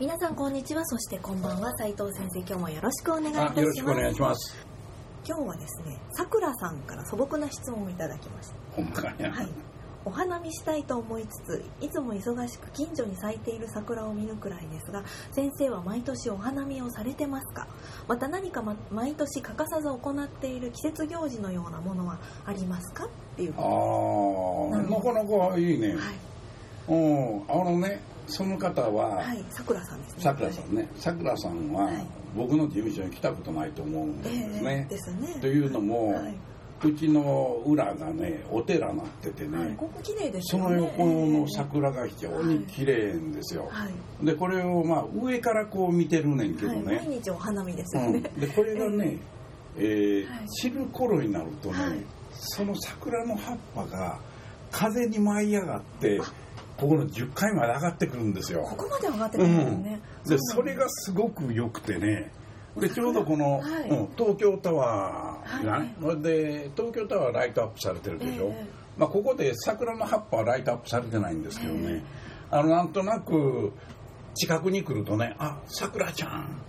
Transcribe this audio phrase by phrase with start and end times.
[0.00, 0.84] 皆さんこんにちは。
[0.86, 1.72] そしてこんばんは。
[1.76, 3.60] 斉藤先生今日もよろしくお願いいたします。
[3.60, 4.56] よろしくお願いします
[5.26, 9.48] 今日はですねさくらさんから素朴な質問をいただきましほんまかはい。
[10.04, 17.66] お花見したいと思いつついつも忙しく近所に咲いている桜を見るくらいですが先生は毎年お花見をされてますか？
[18.06, 23.04] また何か、ま、毎年欠かさず行っている季節行事のようなものはありますか？
[23.04, 25.96] っていうあはあなかなかいいね、い。
[26.88, 26.94] う
[27.40, 30.22] んあのねその方ははいさくらさんですね。
[30.22, 30.88] さくらさんね。
[30.96, 32.06] さくらさんははい。
[32.36, 35.38] 僕の事務所に来たことないと思うんえですえね、ですね。
[35.40, 36.34] というのも、はい。
[36.84, 40.62] うちの裏がねお寺なっててね、はい、ここ綺麗ですね。
[40.62, 49.18] の横の桜が非常に綺麗んですよ、はい、でこれをまあ上からこう見てるねんけどはい、ね、毎日お花見ですうん、よね、でこれがね、
[49.76, 50.48] えーはい。
[50.48, 52.04] 散る頃になるとね、はい。
[52.32, 54.20] その桜の葉っぱが
[54.70, 56.20] 風に舞い上がって
[56.78, 58.62] ここの10階まで上がってくるんですよ。
[58.62, 59.90] ここまで上がってくるんですね、で
[60.26, 62.30] うなんそれがすごく良くてね。
[62.76, 63.88] でちょうどこの、はい。
[63.90, 66.22] うん東京タワーがね、はい。
[66.22, 72.04] で東京タワーライトアップされてるでしょ、ええまあ、ここで桜の葉っぱはライトアップされてないんですけどね、
[72.50, 73.72] あのなんとなく
[74.34, 76.62] 近くに来るとね「あさくらちゃん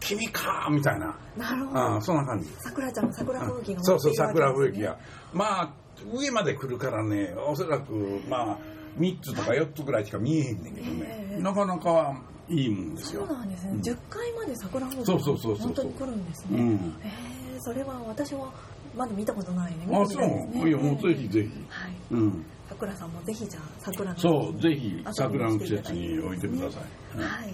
[0.00, 1.16] 君か」みたいな。
[1.36, 1.80] なるほど。
[1.80, 2.48] ああそんな感じ。
[2.58, 4.98] さくらちゃんの桜吹雪がそうそう桜吹雪がが。
[5.32, 5.70] まあ
[6.12, 7.92] 上まで来るからねおそらく
[8.28, 8.58] まあ
[8.98, 13.80] 3つとか4つぐらいしか見えへんねんけどね、ええなかなかいいもんですそようなんですね、うん。
[13.80, 15.66] 10階まで桜吹雪そうそうそうそう。
[15.66, 16.74] 本当に来るんですね、うん。
[16.74, 17.08] へ
[17.56, 18.52] えそれは私は
[18.96, 19.86] まだ見たことないね。
[19.90, 20.68] あそう。
[20.68, 21.48] いやもうぜひぜひ。
[21.68, 21.92] はい。
[22.12, 22.44] うん。
[22.68, 25.04] さくらさんもぜひじゃあ桜のそうぜひ。
[25.12, 27.22] 桜の季節に置いてください、うん。
[27.22, 27.46] はい。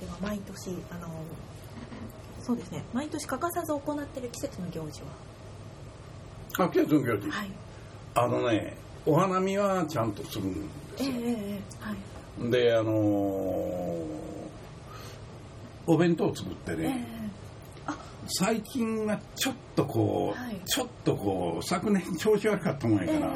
[0.00, 1.08] では毎年あの
[2.42, 2.84] そうですね。
[2.92, 5.02] 毎年欠かさず行っている季節の行事
[6.58, 7.28] あ季節の行事。
[7.28, 7.50] ははい。
[8.14, 8.76] あのね
[9.08, 10.60] お花見はちゃんとするんで
[10.98, 11.12] すよ。
[11.16, 11.94] ええは
[12.46, 12.50] い。
[12.50, 14.18] であのー
[15.86, 17.08] お弁当作ってええね、
[17.88, 17.92] え。
[18.26, 20.60] 最近はちょっとこう、はい。
[20.66, 23.32] ちょっとこう昨年調子悪かったもんやええから、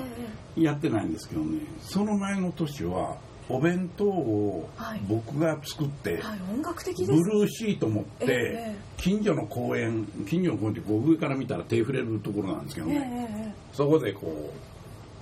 [0.58, 1.60] えやってないんですけどね。
[1.80, 3.16] その前の年は
[3.48, 5.00] お弁当をはい。
[5.08, 14.71] 僕が作って、えはい音楽的ブルーシート持って、ええ近所の公園近所の公園ってこう上から見たら手触れるところなんですけどええね、そこでこう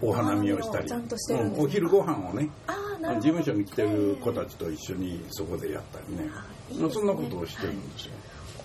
[0.03, 0.91] お花見をしたり。
[0.91, 0.97] ね。
[1.31, 6.25] うんお昼ご飯をねあ事務所に来てる子たちと一緒にそこでやったりね。
[6.25, 6.91] ね。
[6.93, 8.13] そんなことをしてるんですよ、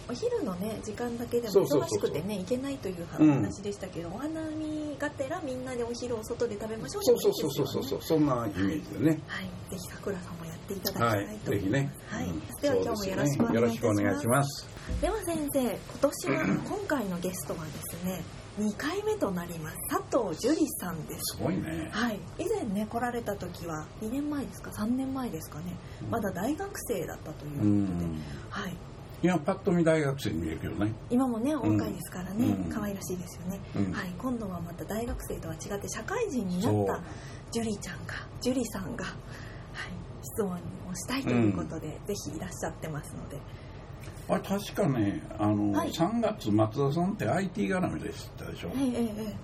[0.10, 7.84] お昼のね時間だけでも忙しくてね行けないといううん話でしたけど、お花見がてらみんなでお昼を外で食べましょうそうそうそうそうそう。
[7.84, 9.20] そうそんなイメージでね。
[9.28, 9.46] はい。
[9.72, 12.40] ぜひさくらさんもやっていただきたはいいと思います、ぜひね、はいうん。
[12.62, 13.48] では今日もよろしくお願いします。
[13.48, 13.56] ですね。
[13.56, 14.68] よろしくお願いします。
[15.02, 18.24] では先生今年は今回のゲストはですね
[18.60, 19.76] 2回目となります。
[19.90, 21.38] 佐藤樹里さんです。
[21.38, 21.90] すごいね。
[21.92, 25.76] はい、以前ね来られた時は2年前ですか？3年前ですかね。
[26.10, 27.72] まだ大学生だったということで、う
[28.08, 28.22] ん。
[28.50, 28.74] はい、
[29.22, 30.94] 今パッと見大学生に見えるけどね。
[31.10, 32.72] 今もねお若いですからね、うん。
[32.72, 33.92] 可愛らしいですよね、うん。
[33.92, 37.04] はい、今度はまた大学生とは違って社会人になった
[37.52, 39.14] 樹里ちゃんが樹里さんが、はい、
[40.24, 40.58] 質問を
[40.96, 43.38] したいということで、ぜひいらっしゃってますので
[44.28, 45.92] あれ確かねあの、はい。
[45.92, 49.36] 3月松田さんって IT 絡みでしたでしょ、ええええええ。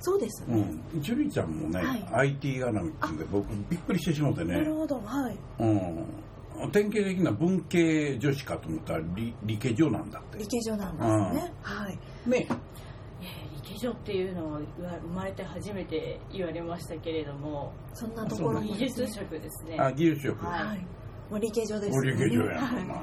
[0.00, 2.28] そうですね、うん、樹里ちゃんもね、はい。
[2.30, 4.54] IT 絡みってんで僕びっくりしてしもてね。
[4.54, 5.36] なる、ほどはい。
[5.60, 10.38] うん、典型的な文系女子かと思ったら理理系女なんだって。
[10.38, 11.98] 理系女なんですね、はい。
[12.28, 12.46] ね。
[12.48, 14.60] えー理系女っていうのは
[15.02, 18.60] 生まれて初めて言われましたけれどもそんなところも。
[18.62, 19.76] 技術職ですね。
[19.78, 20.66] あ技術職、はい。
[20.66, 20.86] はい
[21.30, 22.60] もう理系女です理系女や。
[22.60, 22.84] はい。
[22.84, 23.02] ん、まあ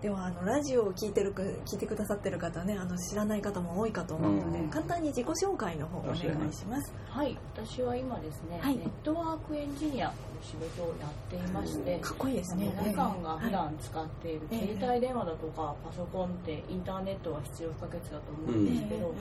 [0.00, 4.68] ではあのラジオを聞いてるか聞いてくださってる方ねあの知らない方も多いかと思うので、うん。
[4.70, 6.18] 簡単に自己紹介の方お願い
[6.52, 6.94] します。
[7.08, 8.76] はい私は今ですね、はい。
[8.76, 12.72] ネットワークエンジニアという仕事をやっていましてかっこいいですね。
[12.80, 19.14] 皆さんが普段使っているええ携帯電話だとかパソコンってインターネットは必要不可欠だと思うんですけど、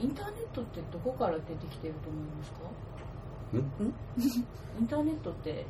[0.00, 2.58] インターネットってどこから出てきてると思いますか？
[4.80, 5.64] インターネットって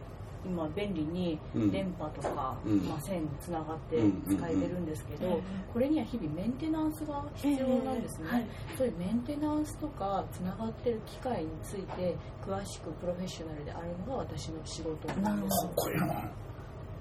[0.45, 1.71] 今便利にうん。
[1.71, 2.79] 電波とか、うん。
[2.89, 4.37] まあ、線つながってうん。
[4.37, 5.43] 使えてるんですけど、うん。
[5.73, 8.47] これには日々メンテナンスが必要なんですね、ええはい。
[8.79, 15.67] そういうメンテナンスとかつながってる機械について詳しくプロフェッショナルであるのが私の仕事なんです。
[15.97, 16.31] な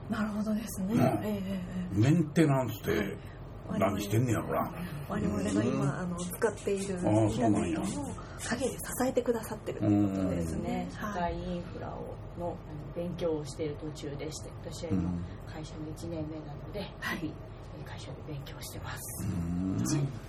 [0.09, 1.41] なるほどですね、え
[1.95, 3.17] えメンテナンスって
[3.79, 4.71] 何してんねやろな
[5.07, 8.15] 我々が今、あの使っているインターネットの
[8.49, 12.55] 陰で支えてくださってるということですね社会インフラをの
[12.95, 15.11] 勉強をしている途中でして私は今
[15.53, 16.81] 会社の1年目なので、
[17.19, 17.35] 日々
[17.85, 19.27] 会社で勉強してます。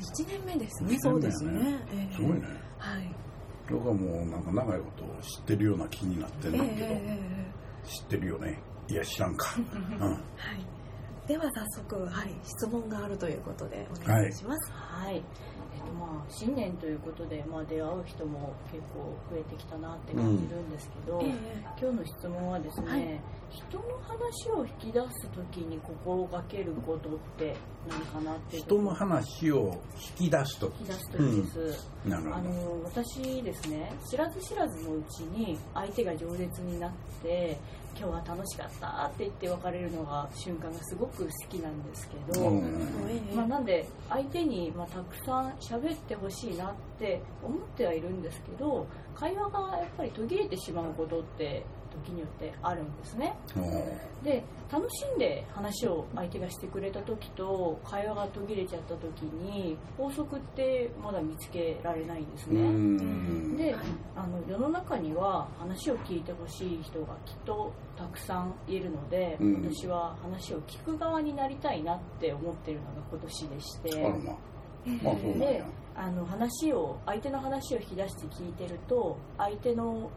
[0.00, 0.98] 一年目ですね。
[1.00, 1.78] そうですね。
[2.14, 2.42] すごいね。
[2.78, 3.14] はい。
[3.70, 6.94] 僕はもうなんか長いことを知ってるような気になってるんだけど、
[7.88, 8.58] 知ってるよね。
[8.88, 9.56] いや知らんか。
[9.56, 10.10] うん。
[10.10, 10.18] はい。
[11.26, 14.72] では早速はい質問があるということでお願いします。
[14.72, 15.22] はい。
[15.92, 21.26] まあ、新年ということで、まあ、出会う人も結構増えてきたなって感じるんですけど、うん。
[21.26, 23.20] えー、今日の質問はですね、はい、
[23.50, 27.56] 人の話を引き出す時に心がけることって
[27.88, 29.80] 何かなって人の話を
[30.18, 30.80] 引き出す時。
[30.80, 36.92] 引き出す時です、うん、あの私ですね知らず知らずのうちに相手が饒舌になっ
[37.22, 37.58] て
[37.96, 51.64] 今日は楽しかったって言って別れるのが瞬間がすごく好きなんですけど、うん、まあ、なんで相手にまあたくさん喋ってほしいなって思ってはいるんですけど会話がやっぱり途切れてしまうことって
[52.04, 53.36] 時によってあるんですね。
[54.22, 63.56] で楽しんで話を相手がしてくれた時と会話が途切れちゃった時に法則ってまだ見つけられないんですね。
[63.56, 63.76] で
[64.16, 74.14] あの世の中には話を聞いてほしい人がきっとたくさんいるので、うん、私は話を聞く側になりたいなって思ってるのが今年でして。
[75.02, 75.64] まあ、で
[75.96, 80.10] あの話を相手の話を引き出して聞いてると相手の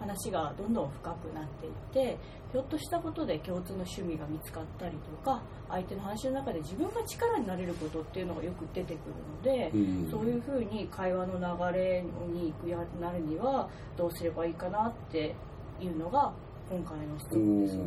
[0.00, 2.18] 話がどんどん深くなっていって
[2.52, 15.34] ひょっとしたことで共通の趣味が見つかったりとか相手の話の中で自分が力になれることっていうのがよく出てくるので、うん、そういうふうに会話の流れに行くようになるにはどうすればいいかなって
[15.80, 16.32] いうのが
[16.70, 17.78] 今回の質問です。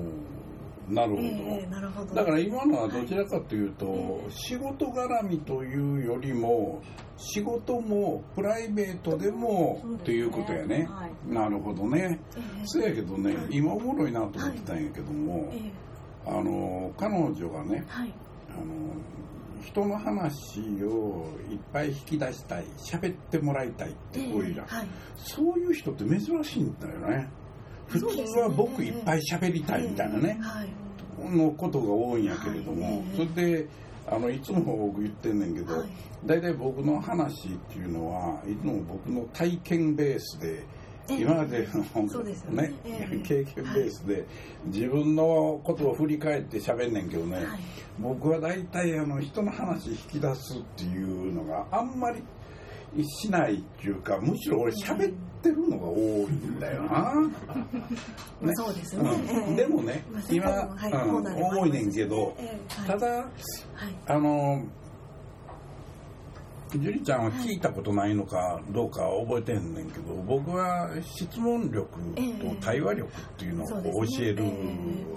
[0.89, 1.21] なるほど。
[1.21, 2.15] えー、なるほど。
[2.15, 3.97] だから今のはどちらかというと、は
[4.27, 6.81] い、仕事絡みというよりも
[7.18, 15.71] 仕事もプライベートでもっていうことやね、はい、なるほどね、えー、そうやけどね今おもろいなと思ってたんやけども、はい。
[16.25, 18.01] あの彼女がね、あ
[18.59, 24.68] の人の話をいっぱい引き出したい喋ってもらいたいってこういうじゃん、
[25.18, 27.30] そういう人って珍しいんだよね
[27.89, 30.39] 普通は僕いっぱい喋りたいみたいなね、
[31.19, 33.25] のことが多いんやけれども、それ
[33.57, 33.68] で
[34.07, 35.83] あのいつも僕言ってんねんけど、
[36.25, 40.63] 大体僕の話っていうのはいつも僕の体験ベースで
[41.09, 42.74] 今までのね、
[43.24, 44.25] 経験ベースで
[44.65, 47.39] 自分のことを振り返って喋んねんけどね、
[48.00, 52.21] 僕は大体あの人の話引き出すっていうのがあんまり
[53.03, 57.13] しないっていうかむしろ俺喋ってるのが多いんだよな、
[58.41, 59.09] ね、そうですね、
[59.47, 62.36] うん、でもね、今、はいうん、多いねんけど、
[62.86, 63.27] ただ、はい、
[64.07, 64.63] あの
[66.77, 74.44] 樹里ちゃんは聞いたことないのかどうか覚えてんねんけど、僕は質問力と対話力っていうのを教える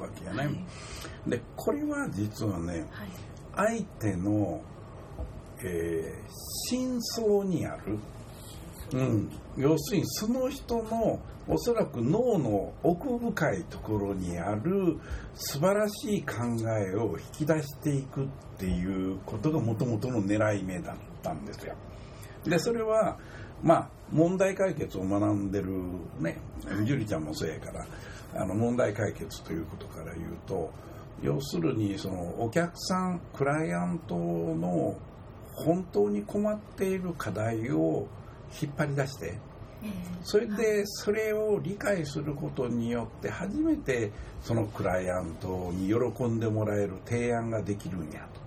[0.01, 0.65] わけやね。
[1.27, 2.87] でこれは実はね、
[3.55, 4.63] 相手の
[5.64, 6.31] えー、
[6.69, 7.99] 真相にある、
[8.93, 14.99] うん、要するにその人のおそらく脳の奥深いところにある
[15.35, 16.35] 素晴らしい考
[16.69, 18.26] えを引き出していくっ
[18.59, 21.75] ていうことがもともとの狙い目だったんですよ。
[22.44, 23.19] でそれは
[23.63, 25.72] まあ問題解決を学んでる
[26.20, 26.39] ね
[26.84, 27.87] 樹里ちゃんもそうやから
[28.34, 30.70] あの問題解決ということから言うと
[31.22, 34.96] 要するにそのお客さんクライアントの
[35.55, 38.06] 本当に困っている課題を
[38.61, 39.39] 引っ張り出して、
[40.23, 48.43] それでそれを理解することによって初めてそのクライアントに喜んでもらえる提案ができるんやと。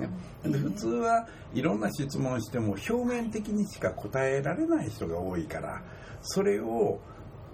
[0.00, 0.08] ね、
[0.44, 5.82] で普通はいろんな質問しても表面的にしか答えられない人が多いから
[6.22, 7.00] それを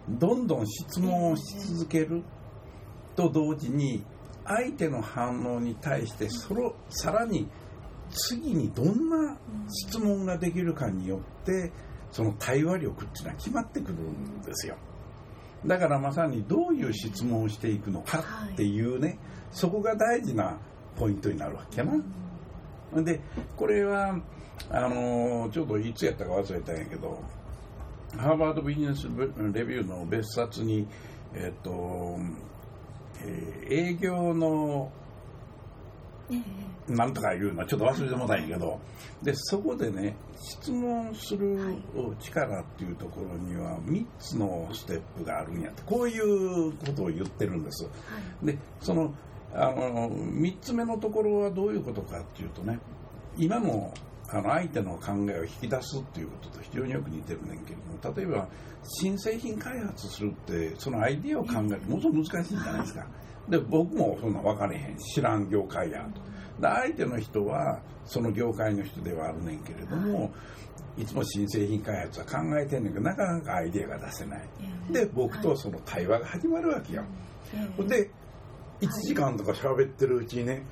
[0.08, 2.22] どんどん質問をし続ける
[3.16, 4.04] と同時に
[4.44, 7.48] 相手の反応に対してそのさらに
[8.16, 9.36] 次にどんな
[9.68, 11.72] 質問ができるかによって
[12.10, 14.76] その対話力っていうのは決まってくるんですよ。
[15.66, 19.18] だからまさにどういう質問をしていくのかっていうね、
[19.50, 20.58] そこが大事な
[20.96, 23.02] ポイントになるわけやな。
[23.02, 23.20] で
[23.56, 24.18] これは
[24.70, 27.22] あのちょうどいつやったか忘れたんやけど
[28.16, 29.04] ハーバードビジネス
[29.52, 30.86] レビューの別冊に
[31.34, 32.18] えっと、
[33.20, 34.90] えー、営業の
[36.88, 38.78] なんとか言うのはちょっと忘れてもたんやけど。
[39.22, 41.76] でそこでね質問する
[42.20, 45.82] 力っていうところには3つのステップがあるんやって。
[45.86, 47.88] こういうことを言ってるんです。
[48.42, 49.14] でその
[49.54, 52.78] あの3つ目のところはどういうことかっていうとね
[53.36, 53.92] 今の
[54.28, 58.48] あの相手の考えを引き出すっていうことと非常によく似てるねんけども例えば
[58.82, 63.06] 新製品開発するってそのアイディアを考えるものすごく難しいんじゃないですか
[63.48, 66.20] で僕もそんな分かれへん知らん業界やと。
[66.60, 70.32] で相手の人はその業界の人ではあるねんけれども、
[70.96, 74.48] いつも新製品開発は考えてんねんけどなかなかアイデアが出せない。
[74.90, 77.04] で僕とその対話が始まるわけよ。
[77.86, 78.10] で
[78.80, 80.64] 1時間とか喋ってるうちにね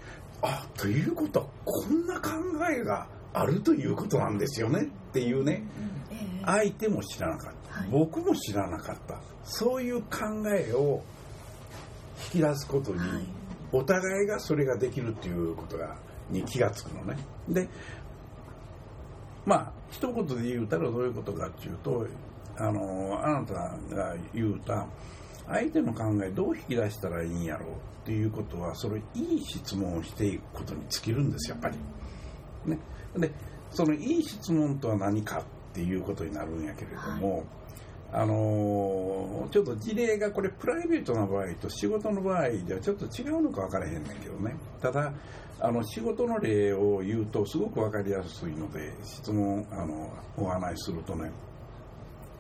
[0.43, 2.31] あということはこんな考
[2.71, 4.83] えがあるということなんですよね。
[4.83, 5.65] っていうね。
[6.47, 9.19] 相手も知らなかった、僕も知らなかった。
[9.45, 10.19] そういう考
[10.55, 11.03] えを
[12.25, 13.01] 引き出すことに、
[13.73, 15.97] お互いがそれができるっていうことが
[16.31, 17.17] に気が付くのね。
[17.49, 17.69] で
[19.45, 22.07] まあ一言で言うたらどういうことかっていうと
[22.57, 23.55] あのあなた
[23.95, 24.87] が言うた
[25.47, 31.77] 相手の考えどう引き出したらいいんやろうっていうことはそれいい質問をしていくことに尽きるんですやっぱり。
[32.65, 32.79] ね、
[33.17, 33.31] で
[33.71, 35.43] そのいい質問とは何かっ
[35.75, 37.45] ていうことになるんやけれども、はい、
[38.17, 44.55] あのちょっと事例がこれプライベートな場合と仕事の場合ではちょっと違うのか分からへんねんけどね。
[44.81, 45.13] ただ
[45.61, 51.33] あの仕事の例を言うとすごく分かりやすいので質問あのお話しするとね。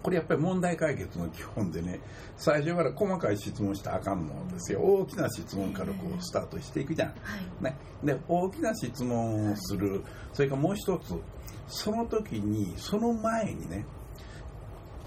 [0.01, 1.99] これやっぱり問題解決の基本でね
[2.37, 4.81] 最初から細かい質問したらあかんのですよ。
[4.81, 10.05] 大きな質問からこうスタートしていくじゃん、ね、で大きな質問をする。
[10.33, 11.15] それからもう一つ。
[11.67, 13.87] その時にその前にね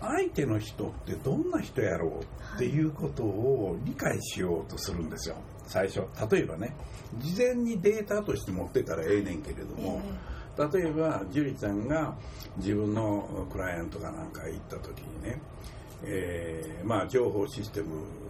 [0.02, 5.36] 相手の人ってどんな人やろうっていうことを理解しようとするんですよ。
[5.66, 6.02] 最初。
[6.32, 6.76] 例えばね
[7.18, 10.02] 事前にデータとして持ってたらええねんけれども、
[10.58, 12.16] 例えば樹里ちゃんが
[12.58, 15.42] 自分のクライアントかなんか行った時にね、
[16.04, 17.88] えー、まあ情報システム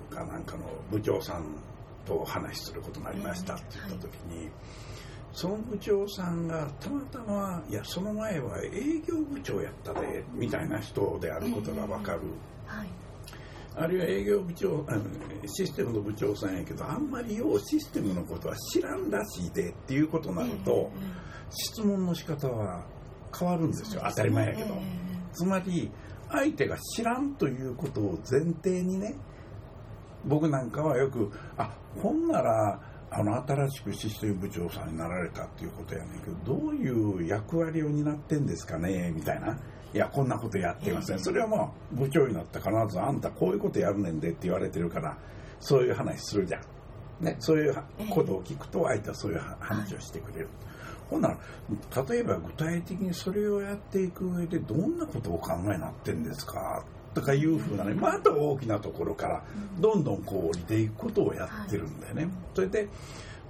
[0.09, 1.43] かなんかの部長さん
[2.05, 4.49] とお話しすることになりましたって言った時に、
[5.33, 12.21] その部長さんがたまたまいやその前は営業部長やったでみたいな人であることが分かる、
[12.65, 12.87] はい、
[13.75, 15.03] あるいは営業部長あの
[15.45, 20.89] システムの部長さんやけどあんまりようシステムのことは知らんらしいでっていうことになると、
[21.51, 22.83] 質問の仕方は
[23.37, 24.75] 変わるんですよ、当たり前やけど、
[25.33, 25.91] つまり
[26.29, 29.15] 相手が知らんということを前提にね
[30.25, 32.79] 僕なんかはよくあほんなら
[33.09, 39.11] あの新しくシステム部長さんになられたっていうことやねんけどどういう役割を担ってんですかね？
[39.15, 39.57] みたいな。
[39.93, 41.19] いやこんなことやってません。
[41.19, 45.17] それはまあ部長になったら必ずあんたこういうことやるねんでって言われてるから
[45.61, 47.75] そういう話するじゃん、ね、そういう
[48.09, 50.49] ことを聞くと相手はそういう話をしてくれる、
[51.09, 51.37] ほんなら
[52.09, 56.83] 例えば具体的にそれをやっていく上でどんなことを考えになってんですか？
[57.17, 59.43] とかいうふうなねまた大きなところから
[59.79, 62.29] どんどんこう降りていくことをやってるんだよね。
[62.53, 62.87] それで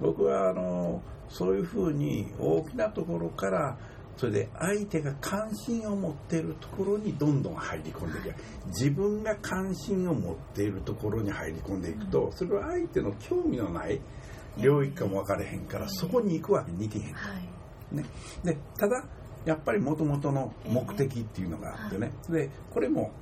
[0.00, 3.76] 僕はあのそういうふうに大きなところから
[4.16, 8.34] それで相手が関心を持っているところにどんどん入り込んでいく。
[8.68, 14.00] 自分が関心を持っているところに入り込んでいくとそれは相手の興味のない
[14.56, 17.04] 領域かも分かれへんからそこに行くわけにいけへん、
[17.92, 18.04] ね、
[18.42, 19.04] でただ
[19.44, 22.12] やっぱりもともとの目的っていうのがあってね。
[22.28, 23.12] でこれも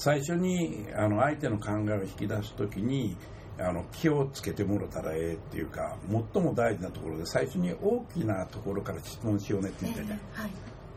[0.00, 3.18] 最初にあの相手の考えを引き出す時に
[3.58, 5.94] あの気をつけてもろたらええっていうか
[6.32, 10.50] 最も大事なところで最初に大きなところから質問しようねって言ったじゃん、はい、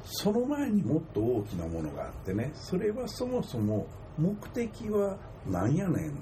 [0.06, 5.18] その前にもっと大きなものがあってねそれはそもそも目的は
[5.50, 6.14] 何やねんっ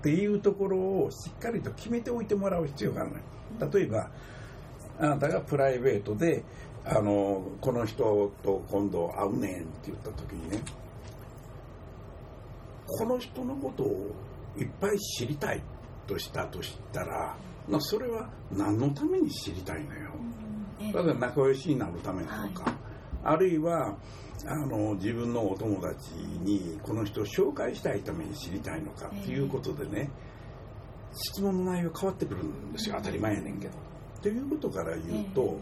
[0.00, 3.10] ていうところをしっかりと決めておいてもらう必要がある
[3.60, 4.10] の例えば
[4.98, 6.42] あなたがプライベートで
[6.86, 10.62] あのこの人と今度会うねんって言った時にね
[12.88, 14.10] この人のことを
[14.56, 15.62] いっぱい知りたい
[16.06, 17.36] としたとしたら、
[17.68, 20.10] まあ、それは何のために知りたいのよ。
[20.92, 22.74] ただ仲良しになるためなのか、はい、
[23.24, 23.96] あるいは
[24.46, 30.08] あの自分のお友達にこの人を紹介したいために知りたいのかっていうことでね、
[31.12, 32.96] 質問の内容変わってくるんですよ。
[32.98, 33.74] 当たり前やねんけど。
[34.22, 35.58] ということから言うと、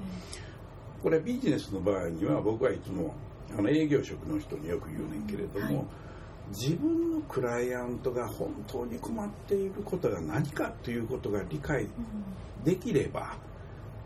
[1.02, 3.14] これビジネスの場合には僕はいつも
[3.56, 5.87] あの営業職の人によく言うねんけれども、はい
[6.49, 11.88] 自分のクライアントが本当に困っていることが何かということが理解
[12.65, 13.37] できれば、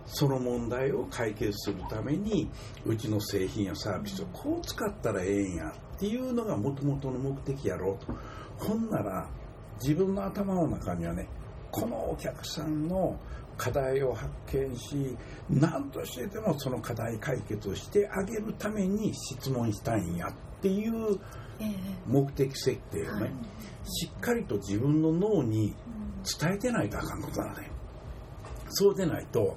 [0.07, 2.51] その問題を解決するために
[2.85, 8.13] うちの製品やサービスをこう使ったらええんやっていうのがもともとの目的やろうと。
[8.65, 9.29] ほんなら
[9.81, 11.29] 自分の頭の中にはね
[11.71, 13.19] このお客さんの
[13.57, 15.17] 課題を発見し
[15.49, 21.19] 何としてでもその課題解決をしてあげるために質問したいんやっていう
[22.07, 23.33] 目的設定をね、
[23.85, 25.75] しっかりと自分の脳に
[26.41, 27.71] 伝えてないとあかんことなのね
[28.69, 29.57] そうでないと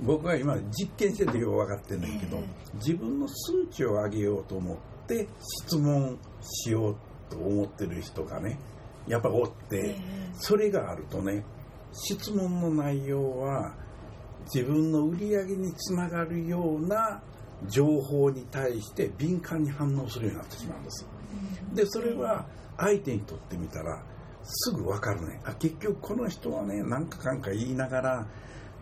[0.00, 2.40] 僕は今実験しててよう分かってんねんけど、
[2.74, 5.26] 自分の数値を上げようと思って
[5.66, 6.96] 質問しよう
[7.30, 8.58] と思ってる人がね
[9.08, 9.96] やっぱおって、
[10.34, 11.44] それがあるとね
[11.92, 13.74] 質問の内容は
[14.54, 17.20] 自分の売り上げにつながるような
[17.66, 21.06] 情報に対して敏感に反応するようになってしまうんです。
[21.74, 22.46] でそれは
[22.76, 24.02] 相手にとってみたら
[24.44, 28.26] すぐ分かるねあ結局この人はね何かかんか言いながら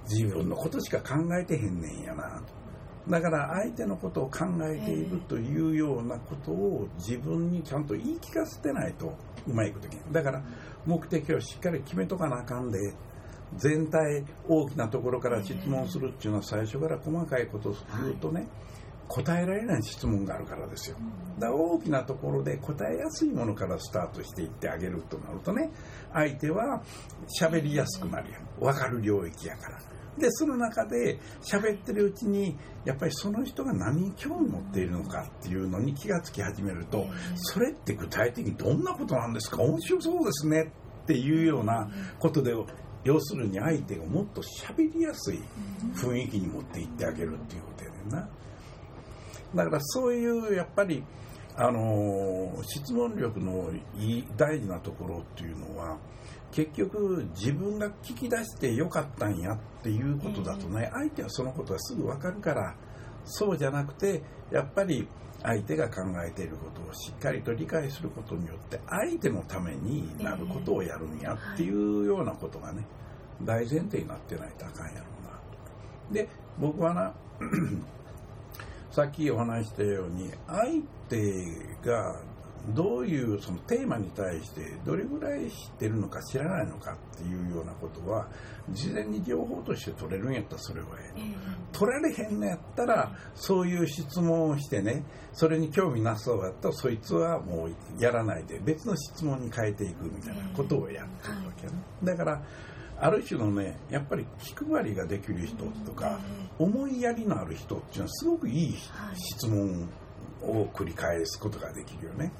[0.08, 3.10] 自分のことしか考えてへんねんやなと。
[3.10, 9.16] だから相手のことを考えているというようなことを自分にちゃんと言い聞かせてないと
[9.46, 10.42] うまいこといけないだから
[10.84, 12.78] 目的をしっかり決めとかなあかんで。
[13.56, 18.48] 全体大きなところから質問するっていうのは最初から細かいことを言うとね、
[19.08, 20.96] 答えられない質問があるからですよ。
[21.38, 25.70] だから大きなところで答えやすいものからスタートしていってあげるとなるとね
[26.12, 26.82] 相手は
[27.40, 28.42] 喋りやすくなるやん。
[28.58, 29.78] 分かる領域やから。
[30.18, 39.62] でその中で喋ってるうちにやっぱりその人が何に興味持っているのかっていうのに気がつき始めるとそれって具体的にどんなことなんですか？
[39.62, 40.72] 面白そうですね
[41.02, 42.54] っていうようなことで
[43.06, 45.40] 要するに相手がもっと喋りやすい
[45.94, 48.28] 雰囲気に持っていってあげるっていうことやねんな。
[49.54, 51.04] だからそういうやっぱり
[51.54, 55.98] あの質問力のいい大事なところっていうのは
[56.50, 62.74] 結局自分が聞き出してよかったんやっていうことだとね、相手はそのことはすぐ分かるから
[63.24, 65.06] そうじゃなくてやっぱり
[65.46, 72.84] 相手が考えていることをしっかりと理解することによって相手のためになることをやるんやっていうようなことがね
[73.42, 76.20] 大前提になってないとあかんやろうな。
[76.20, 77.14] で僕はな
[78.90, 81.44] さっきお話したように相手
[81.84, 82.16] が
[82.68, 88.26] どういうそのテーマに対してどれぐらい知ってるのか知らないのかっていうようなことは
[88.70, 91.34] 事前に情報として取れるんやったらそれはええ
[91.72, 102.42] 取られへんのやったらそういう質問をしてねそれに興味なさそうやったらそいつはもうやらないで別の質問に変えていくみたいなことをやってるわけね、だから
[102.98, 106.18] ある種のねやっぱり気配りができる人とか
[106.58, 108.76] 思いやりのある人っていうのはすごくいい。
[109.14, 109.88] 質問
[110.42, 112.32] を繰り返すことができるよね。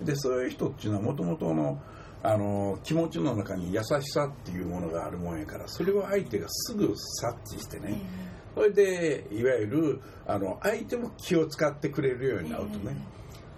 [0.00, 1.80] でそういう人っていうのはもともとの
[2.24, 8.00] あの気持ちの中に優しさっていうものがあるもんやからそれを相手がすぐ察知してね、
[8.54, 12.96] それでいわゆるあの相手も気を使ってくれるようになるとね、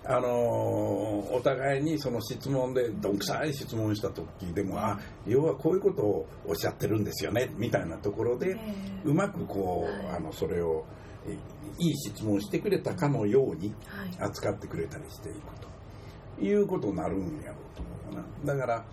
[0.07, 8.57] あのお互いにその質問でどんくさい質問した時でも、あ要はこういうことをおっしゃってるんですよねみたいなところで、
[9.05, 10.85] うまくこうあのそれを
[11.79, 13.75] いい質問してくれたかのように
[14.18, 15.73] 扱ってくれたりしていくと。
[16.40, 18.55] いうことになるんやろうと思うかな。
[18.55, 18.85] だから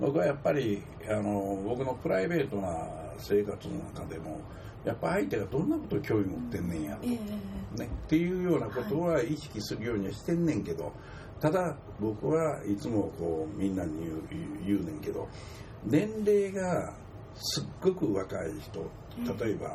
[0.00, 2.76] 僕はやっぱりあの僕のプライベートな
[3.18, 4.40] 生活の中でも
[4.84, 7.18] やっぱ相手がどんなことを興味持ってんねんやと、ね、
[7.84, 10.92] っていうようなことは意識するようにはしてんねんけど
[11.40, 13.92] ただ僕はいつもこうみんなに
[14.64, 15.28] 言うねんけど
[15.84, 16.94] 年齢が
[17.34, 18.80] すっごく若い人
[19.40, 19.74] 例えば、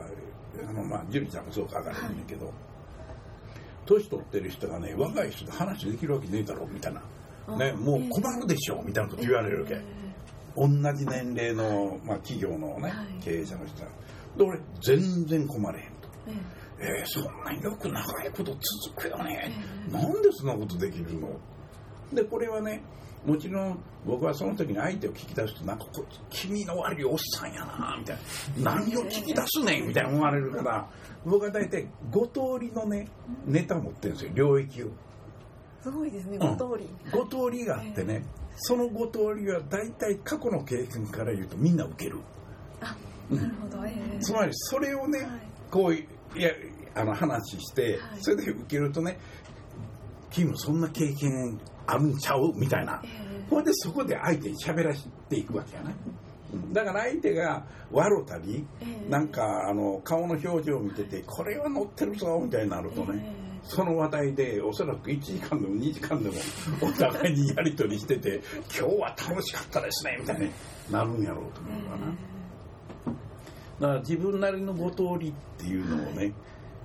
[0.70, 2.52] あのまあ樹里ちゃんもそうか分からへんねんけど、
[3.86, 9.82] 年取ってる人がね若い人と話できるわけねえだろみたいな、ね、もう困るでしょみたいなこと言われるわけ、
[10.56, 13.90] 同じ年齢の、まあ、企業のね、経営者の人は。
[14.38, 15.92] で俺全然困れへんと。
[16.80, 18.52] えー、そんなによく長いこと
[18.86, 19.54] 続くよね、
[19.88, 21.30] えー、なんでそんなことできるの？
[22.14, 22.82] でこれはね
[23.26, 28.18] もちろん僕はその時に相手を聞き出すとなんかこ君の悪いおっさんやなみたい
[28.58, 28.76] な。
[28.76, 30.10] 何を聞き出すねんみたいな。
[30.10, 30.88] 思われるから
[31.24, 32.28] 僕は大体5
[32.60, 33.08] 通りのね
[33.46, 34.88] ネタ持ってるんですよ領域を
[35.84, 38.24] すごいですね5通り、うん、5通りがあってね、
[38.58, 42.20] その5通りは大体過去の経験から言うとみんな受ける。
[42.82, 42.96] あ
[43.30, 45.30] なるほど、えー、つまりそれをね、はい、
[45.70, 46.06] こうい
[46.42, 46.50] や
[46.96, 49.20] あの話して、はい、それで受けるとね
[50.32, 52.54] 君もそんな経験あるんちゃう？
[52.56, 55.96] みたいな、えー、ほいでそこで相手に喋らせていくわけやね、
[56.72, 63.24] だから相手が笑ったり、えー、なんかあの顔の表情を見ててこれは乗ってるぞみたいになるとね、
[63.64, 66.36] えー、その話題でおそらく1時間でも2時間でも
[66.82, 68.42] お互いにやり取りしてて
[68.78, 70.52] 今日は楽しかったですねみたいに
[70.92, 72.14] なるんやろうと思うかな、
[73.80, 76.34] だから自分なりのご通りっていうのをね、はい、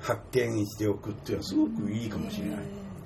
[0.01, 2.59] 発見しておくっていうのはすごくいいかもしれない、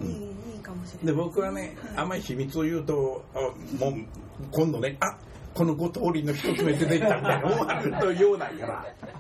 [0.03, 0.31] うん
[0.71, 2.93] かもしれないで僕はね、あんまり秘密を言うと
[3.79, 3.95] もう
[4.51, 5.19] 今度ねあ
[5.53, 8.67] このご通りの一つ目出てきたみたいな思われるとようないか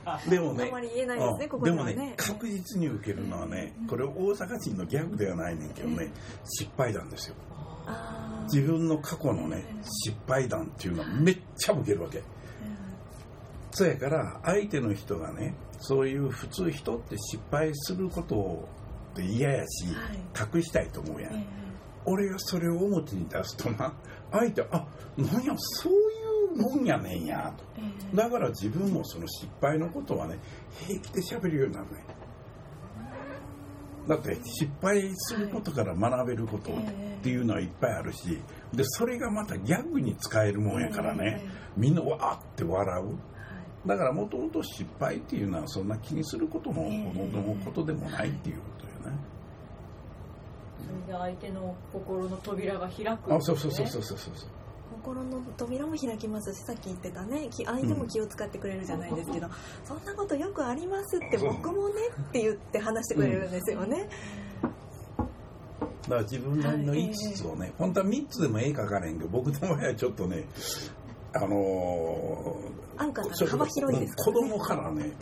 [0.05, 6.11] らでもねあまり言えないでもね確実に受けるのはねこれ大阪人のギャグではないねんけどね、
[6.45, 7.35] 失敗談ですよ。
[8.45, 12.23] 自分の過去のね失敗談っていうのはめっちゃボケるわけ、
[13.73, 18.69] そやから相手の人がねそういう普通人って失敗すること
[19.13, 19.87] って嫌やし、
[20.55, 21.45] 隠したいと思うやん、
[22.05, 23.93] 俺がそれを表に出すとな
[24.33, 25.97] 相手はあなんやそうい
[26.55, 27.53] うもんやねんや。
[27.57, 30.39] と、だから自分もその失敗のことはね
[30.87, 32.05] 平気で喋るようになるね
[34.09, 36.75] だって失敗することから学べることっ
[37.23, 38.41] ていうのはいっぱいあるし
[38.73, 41.45] でそれがまたギャグに使えるもんやからね。
[41.77, 43.19] みんなわーって笑う
[43.87, 46.85] だからもともと失敗っていうのはそんな気にすることの
[47.65, 49.19] ことでもないっていうことよね。
[51.07, 54.33] それで相手の心の扉が開く、ね、あそうそうそうそうそうそう
[55.03, 59.53] 心の扉も開きますしさっき言ってたね相手も気を使ってくれるじゃないですけど、うん、
[59.85, 64.09] そんなことよくありますって僕もねって言って話してくれるんですよね。
[66.03, 70.45] だから自分なりの5つをね、はい、本当は3つでも絵描かれんけど僕の場合はちょっとね
[71.33, 75.13] あのー、ンカー幅広いですか、ね、子供からね、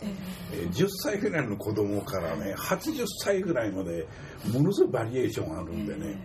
[0.51, 4.07] えー、10歳ぐらいの子供からね80歳ぐらいまで
[4.51, 6.19] ものすごいバリエーションあるんでね、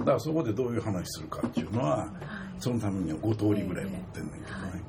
[0.00, 2.08] だからそこでどういう話するかっていうのは、
[2.58, 4.82] そのためには5通りぐらい持ってんねんけどね、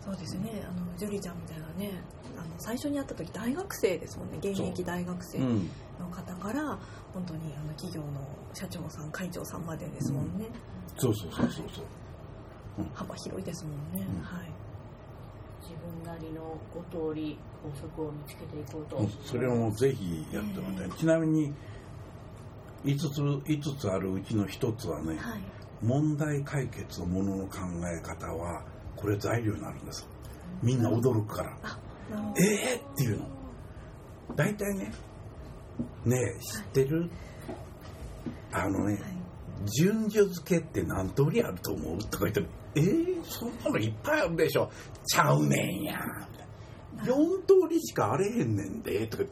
[0.00, 0.64] そうですね。
[0.68, 2.02] あのジュリちゃんみたいなね
[2.36, 4.38] あの最初に会った時大学生ですもんね。
[4.38, 6.78] 現役大学生の方から、
[7.14, 10.46] 本当にあの企業の社長さん会長さんまでですもんね、
[10.94, 11.84] うん、そうそうそうそうそう、
[12.94, 14.50] 幅広いですもんね、うん、はい。
[15.60, 19.08] 自分なりの5通り法則を見つけていこうと。
[19.24, 21.52] それをもうぜひやってもらいたい、ちなみに
[22.84, 25.40] 5つ5つあるうちの1つはね、はい、
[25.82, 28.64] 問題解決のものの考え方は
[28.96, 30.06] これ材料になるんです。
[30.62, 31.56] みんな驚くから、
[32.36, 33.26] ええー、っていうの。
[34.34, 34.92] 大体ね
[36.04, 37.10] ねえ知ってる、
[38.50, 39.02] はい、あのね、はい。
[39.78, 41.98] 順序付けって何通りあると思う？
[41.98, 42.42] とか言って
[42.74, 44.70] えー、そんなのいっぱいあるでしょ。
[45.06, 45.98] ちゃうねんや。
[47.04, 47.06] 4
[47.46, 49.06] 通りしかあれへんねんで。
[49.06, 49.24] とか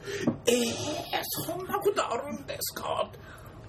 [0.46, 0.66] えー、
[1.46, 3.10] そんなことあるんですか。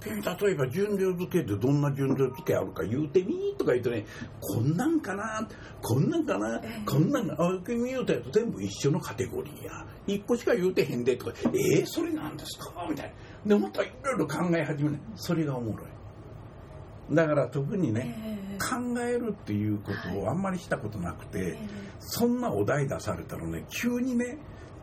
[0.03, 4.05] 例えば順序付けってどんな順序付けあるか言うてみとか言うとね。
[4.39, 5.47] こんなんかな。
[5.81, 9.86] こんなんかな、こんなんかあ君言うたやつ全部一緒のカテゴリーや。
[10.07, 11.15] 一個しか言うてへんで。
[11.17, 12.88] とかえー、それなんですか。
[12.89, 13.13] みたい
[13.45, 13.55] な。
[13.55, 14.99] でまたいろいろ考え始める。
[15.15, 16.00] それがおもろい。
[17.12, 18.15] だから特にね、
[18.54, 21.58] えー、考えるっていうことをあんまりしたことなくて、はい、
[22.00, 24.38] そんなお題出されたらね急にね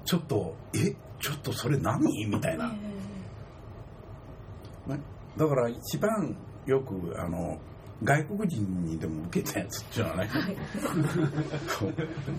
[0.04, 2.74] ちょっと「えちょっとそれ何?」みたいな、
[4.88, 5.00] えー、ね、
[5.36, 6.36] だから一番
[6.66, 7.58] よくあの
[8.04, 10.56] 外国人にでも受けたやつっていうのはね、はい、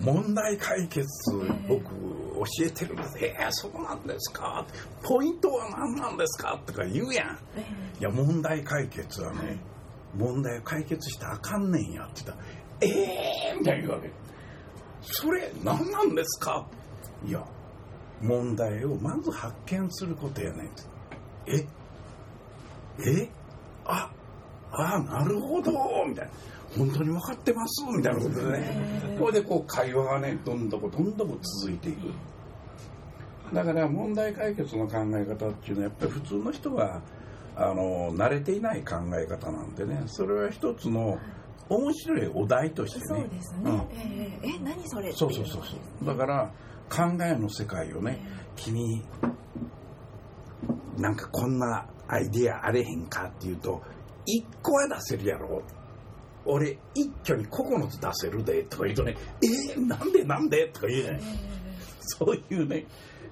[0.02, 1.06] 問題解決
[1.68, 3.18] 僕教えてるんです。
[3.20, 4.64] えー、そうなんですか？
[5.02, 6.58] ポイントは何なんですか？
[6.64, 9.58] とか言うやん、えー、いや問題解決はね、はい
[10.16, 12.48] 問題を解決したらあかんねんやって言ったら
[12.82, 14.10] 「ええー!」みたいに言うわけ。
[15.02, 16.66] それ何なんですか？
[17.26, 17.44] いや
[18.20, 20.82] 問題をまず発見することやねんって。
[21.46, 21.66] え？
[23.22, 23.28] え？
[23.86, 24.10] あ？
[24.72, 25.72] あなるほど。
[26.06, 26.30] みたいな。
[26.76, 27.84] 本当に分かってます？
[27.86, 29.16] みたいなことでね。
[29.18, 32.12] これでこう会話がねどんどこどんどこ続いていく。
[33.54, 37.00] だから問題解決の考え方っていうのはやっぱり普通の人は
[37.60, 40.04] あの慣れていない考え方なんでね。
[40.06, 41.18] それは一つの
[41.68, 43.04] 面白いお題としてね。
[43.06, 46.06] そうですね、うん、えー、え何それそうそうそうそう。
[46.06, 46.50] だから
[46.88, 49.04] 考えの世界をね、えー、君
[50.96, 53.82] なんかこんなアイディアあれへんかっていうと
[54.26, 55.62] 1個は出せるやろ。
[56.46, 61.34] 俺一挙に9つ出せるでとか言うとねえー、なんでなんでとか言うじゃない、えー、
[62.00, 62.86] そういうね。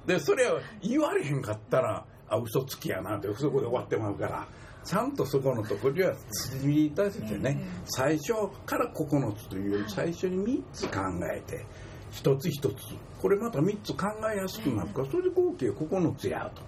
[0.07, 4.47] でそれを言われへんかったらあ嘘つきやなってそこで終わってまうから
[4.85, 8.33] ちゃんとそこのところには積み立ててね、最初
[8.65, 11.67] から9つというより最初に3つ考えて
[12.11, 12.75] 一つ一つ
[13.21, 16.63] これまた3つ考えやすくなるからそれで合計9つやと。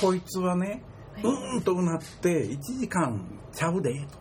[0.00, 0.82] こいつはね
[1.22, 3.20] うんとうなって1時間
[3.52, 4.18] ちゃうでと。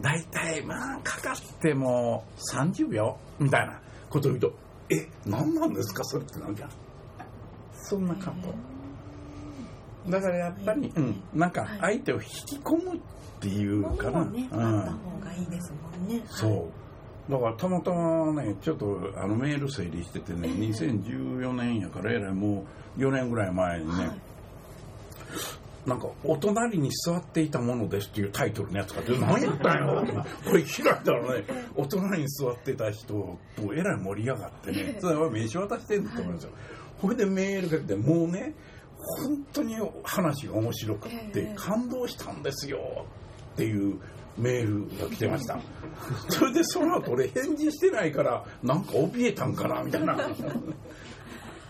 [0.00, 4.52] 大体まあかかっても30秒みたいなことを言うと
[4.88, 6.02] え何なんですか？
[6.04, 6.68] それってなんじゃ
[7.74, 8.48] そんな感動。
[10.08, 13.00] だからやっぱり、うん、なんか相手を引き込むっ
[13.40, 16.22] ていうかな、ね、うん、あった方がいいですもんね。
[16.26, 17.32] そう。
[17.32, 22.64] だからたまたまねちょっとあのメール整理しててね、えー、2014年やからえらいも
[22.98, 24.20] う4年ぐらい前にね、はい。
[25.86, 30.02] なんか、お隣に座っていたものですっていうタイトルのやつが出て、何やったんよ
[30.44, 31.44] これ開いたらね、
[31.76, 33.38] お隣に座ってた人と
[33.74, 36.50] えらい盛り上がってね、それは名刺渡してんだと思うんですよ。
[37.02, 38.54] これでメールかけて、もうね、
[39.04, 43.06] 本当に話が面白くって感動したんですよ
[43.54, 43.98] っていう
[44.36, 45.58] メールが来てました。
[46.28, 50.16] それでその後俺返事してないからなんか怯えたんかなみたいな。
[50.16, 50.34] だか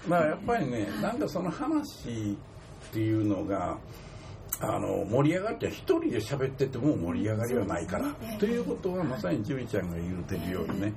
[0.08, 2.36] らやっぱりねなんかその話
[2.90, 3.78] っていうのが
[4.60, 8.14] あの盛り上がって一人で喋ってても盛り上がりはないから。
[8.38, 10.92] ということはまさにジュリちゃんが言うてるようにね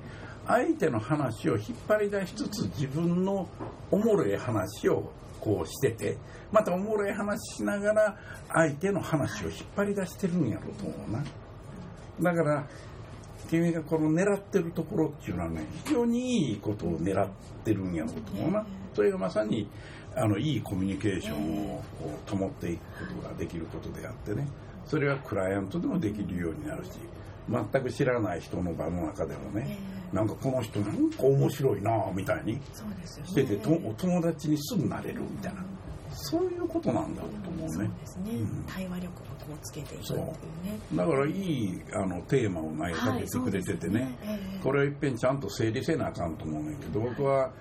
[0.46, 3.46] 相手の話を引っ張り出しつつ自分の
[3.90, 6.18] おもろい話をこうしてて
[6.52, 8.18] またおもろい話しながら
[8.52, 11.24] 相手の話を引っ張り出してるんやろうと思うな。
[12.32, 12.66] だから
[13.48, 17.28] 君がこの狙ってるところっていうのはね非常にいいことを狙っ
[17.64, 18.66] てるんやろうと思うな。
[18.94, 19.68] それがまさに
[20.16, 21.82] あのいいコミュニケーションを
[22.28, 24.48] 保っていくことができることであってね
[24.86, 26.90] それはクライアントでもできるようになるし
[27.48, 29.78] 全く知らない人の場の中でもね、
[30.12, 32.60] なんかこの人なんか面白いなみたいに
[33.24, 35.64] してて、お友達にすぐなれるみたいな。
[36.10, 37.72] そういうことなんだろうと思うね。
[37.72, 38.30] そうですね。
[38.32, 40.32] うん、対話力をこうつけていくっていうね。
[40.94, 47.52] だからいいあのテーマを投げかけてくれててね、はいねえー、これをいっぺんちゃんと整理せなあかんと思うねんけど、僕は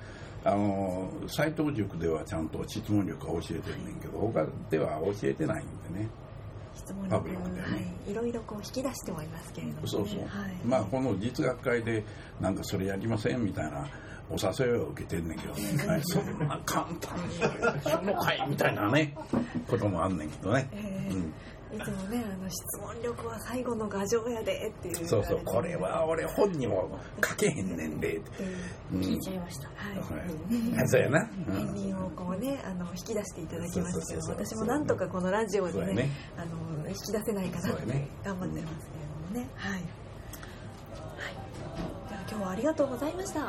[0.44, 6.10] あの斎藤塾ではちゃんと質問力は教えてるねんけど他では教えてないんでね
[6.78, 10.28] 質問力ね、はい、いろいろこう引き出してはいますけれども、ね、そうそう、はい、
[10.66, 12.04] まあこの実学会で
[12.40, 13.88] なんかそれやりませんみたいな
[14.30, 17.36] お誘いは受けてんねんけどね、 はい、そんな簡単に。
[17.82, 19.16] その会みたいなね。
[19.68, 21.34] こともあんねんけどね、えー、うん
[21.74, 25.08] いつもねあの質問力は最後の牙城やでっていう。
[25.08, 28.22] そうそうこれは俺本にも書けへんねんで、
[28.92, 29.68] うん、聞いちゃいました。
[29.76, 31.20] はい、はい、 そうやな。
[31.48, 39.82] 片鱗、をこうねあの引き出していただきましたけど私もなんとかこのラジオでね、ね、あの引き出せないかなって頑張ってますけれどもね、はい、はい、
[42.10, 43.42] じゃあ今日はありがとうございました。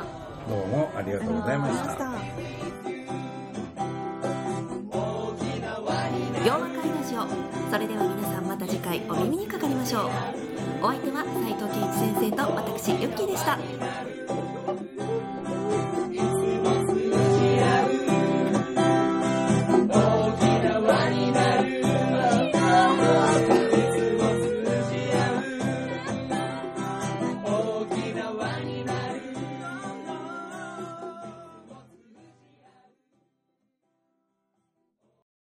[0.47, 7.27] どうもありがとうございましたょう
[7.71, 10.09] それでは皆さんまた次回お耳にかかりましょう。
[10.81, 13.59] お相手は斉藤健一先生と私ユッキーでした。